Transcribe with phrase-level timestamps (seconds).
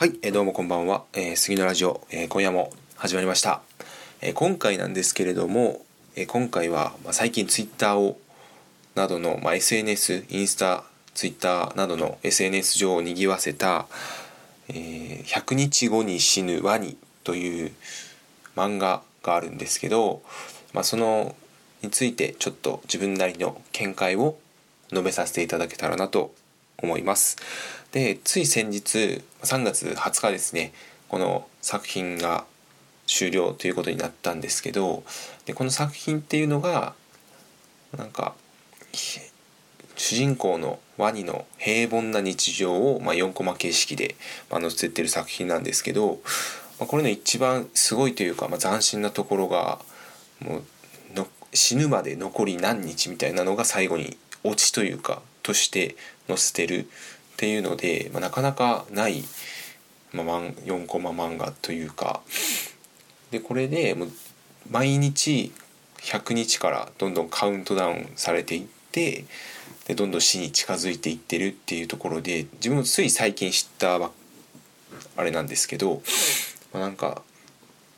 [0.00, 3.60] はい、え、どうもこんばんは、えー、杉のラジオ、えー、今夜も始まりました、
[4.22, 5.84] えー、今回なんですけれども、
[6.16, 8.18] え、今回は、ま、最近ツイッターを
[8.94, 13.88] などの、まあ、SNS インスタツイッターなどの SNS 上を賑わせた
[14.72, 17.72] 「え、100日後に死ぬワニ」という
[18.56, 20.22] 漫画があるんですけど、
[20.72, 21.36] まあ、その
[21.82, 24.38] についてちょっと自分なりの見解を
[24.88, 26.34] 述べさせていただけたらなと
[26.78, 27.36] 思います。
[27.92, 30.72] でつい先日3月20日ですね
[31.08, 32.44] この作品が
[33.06, 35.02] 終了ということになったんですけど
[35.44, 36.94] でこの作品っていうのが
[37.96, 38.34] なんか
[39.96, 44.16] 主人公のワニの平凡な日常を、まあ、4コマ形式で、
[44.50, 46.20] 載せてる作品なんですけど、
[46.78, 49.78] まあ、これの一番すごいというか、まあ、斬新なところが
[50.40, 50.62] もう
[51.14, 55.96] の死ぬまで残り何日みたいなのが最後にオチというかとして
[56.28, 56.88] 載せてる
[57.40, 59.24] っていうので、まあ、なかなかない、
[60.12, 62.20] まあ、4コマ漫画というか。
[63.30, 64.08] でこれでもう
[64.70, 65.50] 毎日
[66.02, 69.24] 100日からどんどんカウントダウンされていって
[69.86, 74.10] でどんどん死に近づいていってるっていうところで自分もつい最近知った
[75.16, 76.02] あれなんですけど、
[76.74, 77.22] まあ、なんか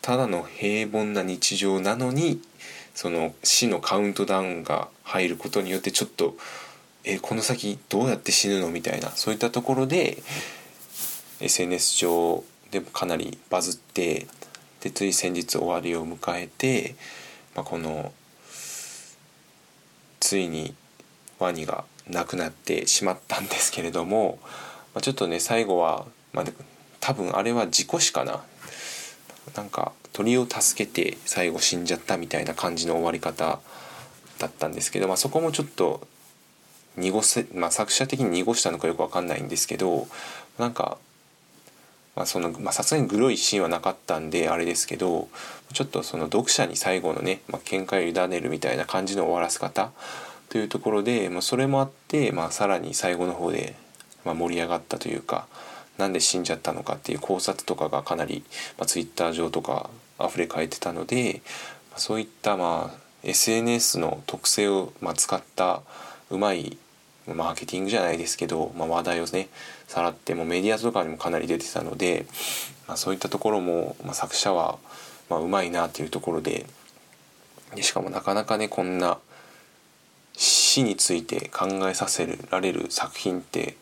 [0.00, 2.40] ただの平凡な日常なのに
[2.94, 6.36] その死のカウントダウンが入ることによってちょっと
[7.08, 8.68] えこの先どうやって死ぬの？
[8.68, 9.10] みたいな。
[9.10, 10.18] そういったところで
[11.40, 14.26] SNS 上でもかなりバズって
[14.80, 16.96] でつい先日終わりを迎えて、
[17.54, 18.12] まあ、この
[20.18, 20.74] ついに
[21.38, 24.40] ワニが亡くなってしまったんですけれども、
[24.92, 26.44] まあ、ちょっとね最後は、まあ、
[26.98, 28.42] 多分あれは事故死かな。
[29.54, 33.60] なんか鳥を助けて最後死んじゃったみたいな感じの終わり方
[34.38, 36.06] だったんですけど、まあ、そこもちょっと
[36.96, 40.06] 濁せ、まあ、作者的に濁したのかよく分かんないんですけど
[40.58, 40.98] なんか、
[42.14, 45.28] まあ、そのさすがにグロいシーンはなかったんであれですけど
[45.72, 49.92] ちょっとその読者に最後のね、まあ、見解を委ねるみたいな感じの終わらせ方
[50.48, 53.76] というところで、まあ、それもあって、まあ、さらに最後の方で、
[54.24, 55.46] まあ、盛り上がったというか
[55.98, 58.44] なんで死んじゃったのかっていう考察とかがかなり、
[58.78, 59.90] まあ、ツイッター上とか
[60.20, 61.42] 溢れ返ってたので、
[61.90, 65.82] まあ、そういったまあ SNS の特性をまあ使った
[66.30, 66.78] うまい
[67.34, 69.48] マーケティングじゃないですけど、まあ、話題をね
[69.88, 72.26] さらってもメディアとかにもかなり出てたので、
[72.86, 74.78] まあ、そういったところも、まあ、作者は、
[75.28, 76.66] まあ、うまいなっていうところで
[77.74, 79.18] でしかもなかなかねこんな
[80.34, 83.76] 死について考えさせられる作品って、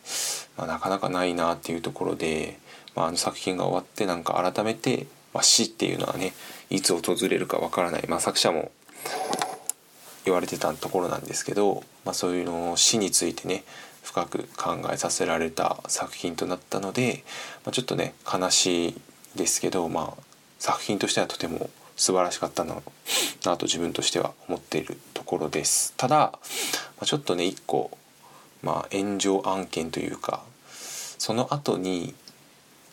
[0.57, 2.57] まあ、なかなかないなっていうところで、
[2.95, 6.33] まあ、あの作品が終わってなんか改めて、まあ、死っていうのはね
[6.69, 8.71] いつ訪れるかわからない、まあ、作者も
[10.25, 13.63] 言われてたところなんですけど、まあ、そういうのを死についてね
[14.03, 17.23] 深く考えさせられた作品となったので、
[17.65, 19.01] まあ、ちょっとね悲しい
[19.35, 20.23] ですけど、まあ、
[20.59, 22.75] 作品としてはとても素晴らしかったな
[23.45, 25.93] なと自分としては思っているところです。
[25.97, 26.39] ただ、ま
[27.01, 27.97] あ、ちょっとね一個、
[28.61, 30.43] まあ、炎上案件というか
[31.17, 32.13] その後に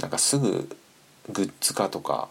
[0.01, 0.69] なんかすぐ
[1.31, 2.29] グッズ化とか、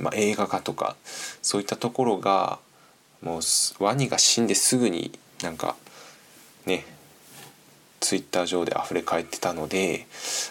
[0.00, 0.96] まあ、映画化とか
[1.42, 2.58] そういったところが
[3.22, 5.76] もうワニが死んですぐになんか
[6.66, 6.84] ね
[8.00, 10.06] ツイッター上で溢れ返ってたので、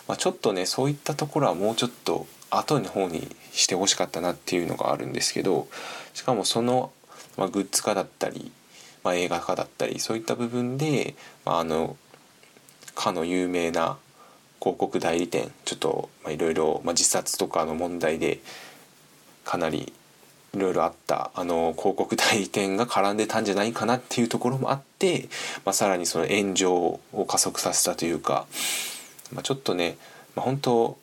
[0.08, 5.68] まあ、ちょっとねそういったところはもうちょっと後の方にしてほしかったなっていうのがあるんですけど
[6.14, 6.92] しかもその、
[7.38, 8.52] まあ、グッズ化だったり、
[9.04, 11.16] まあ、映画化だったりそういった部分で、
[11.46, 11.98] まあ、あの
[12.96, 13.98] かの有名な
[14.60, 18.40] 広告代理店ちょっといろいろ自殺とかの問題で
[19.46, 19.94] かなり
[20.56, 25.30] いろいろあったあの広告代理店が絡んでたんじゃないかなっていうところもあって、
[25.66, 26.74] まあ、さらにその炎上
[27.14, 28.48] を加速させたというか、
[29.32, 29.98] まあ、ちょっとね、
[30.36, 30.98] まあ、本当、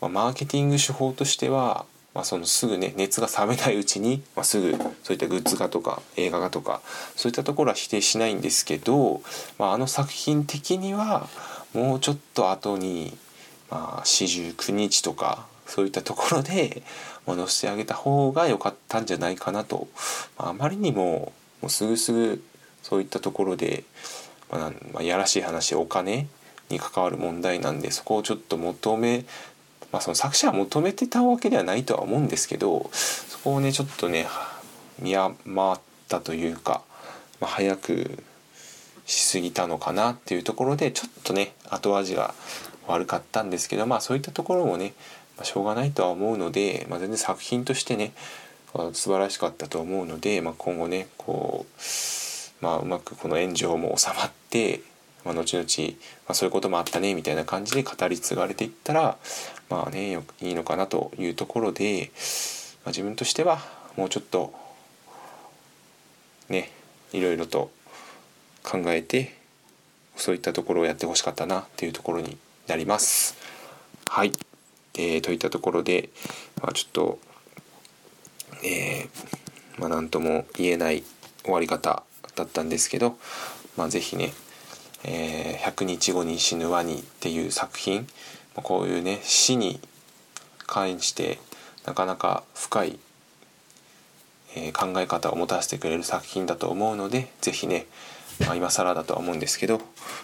[0.00, 6.80] まあ、マーケティング手法としては、まあ、そのすぐね熱が冷めないうちに、まあ、すぐそういったグッズ化とか映画化とか
[7.16, 9.22] そういったところは否定しないんですけど、
[9.58, 11.28] まあ、あの作品的には
[11.74, 13.16] もうちょっと後に、
[13.70, 16.82] まあ、四十九日とかそういったところで
[17.26, 19.88] 載せてあげた方が良かったんじゃないかなと、
[20.38, 22.42] あ、まりにももうすぐすぐ
[22.82, 23.84] そういったところで、
[24.50, 26.26] まあ、まあ、やらしい話お金
[26.70, 29.24] に関わる問題なんでそこをちょっと求め
[29.92, 34.26] まあその作者は求めてたわけではないとは思うんですけどそこをねちょっとね
[34.98, 35.36] 見余
[35.78, 36.82] ったというか、
[37.40, 38.22] まあ、早く
[39.06, 42.34] しすぎたのかなっていうところでちょっとね後味が
[42.88, 44.94] 悪かったんですけどまあそういったところもね
[45.38, 48.12] まあ、しょうがないとは思うので、まあ、全然作品としてね
[48.92, 54.80] 素晴らしかったと思うので、まあ、今後ねこう、まあ、うまくこの炎上も収まって
[55.24, 55.96] まあ、後々、
[56.26, 59.18] まあ、そういうこともあったねみたいな感じで語り継がれていったら
[59.68, 62.10] まあねいいのかなというところで、
[62.84, 63.58] まあ、自分としては
[63.96, 64.54] もうちょっと
[66.48, 66.70] ね
[67.12, 67.70] いろいろと
[68.62, 69.34] 考えて
[70.16, 72.38] そういったところをやってほしかったなっていうところに
[72.68, 73.34] なります。
[74.08, 74.32] はい、
[74.94, 76.10] えー、といったところで、
[76.60, 77.18] まあ、ちょっと、
[78.62, 81.02] えー、まあ、何とも言えない
[81.44, 82.02] 終わり方
[82.36, 83.16] だったんですけど、
[83.78, 84.34] まあ、是非ね
[85.02, 88.06] 「えー、100日後に死ぬワニ」っていう作品
[88.54, 89.80] こういうね死に
[90.66, 91.38] 関して
[91.86, 92.98] なかなか深い、
[94.56, 97.86] えー、考え方を持たせてくれる作品だと思うので是非ね
[98.46, 99.80] まあ、今更だとは思うんですけど、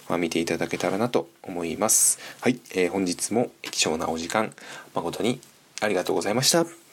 [0.08, 2.18] まあ、見ていただけたらなと思います。
[2.40, 4.52] はい、えー、本日も貴重なお時間
[4.94, 5.40] 誠に
[5.80, 6.83] ありがとうございました。